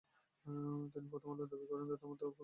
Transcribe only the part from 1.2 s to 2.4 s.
আলোর কাছে দাবি করেন, তাঁদের মধ্যে কোনো বিভেদ নেই।